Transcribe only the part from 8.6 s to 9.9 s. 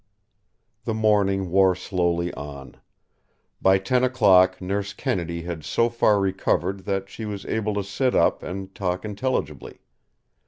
talk intelligibly.